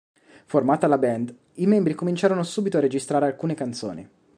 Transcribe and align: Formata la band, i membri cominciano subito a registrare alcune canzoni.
Formata 0.45 0.87
la 0.87 0.97
band, 0.97 1.31
i 1.57 1.67
membri 1.67 1.93
cominciano 1.93 2.41
subito 2.41 2.77
a 2.77 2.81
registrare 2.81 3.27
alcune 3.27 3.53
canzoni. 3.53 4.09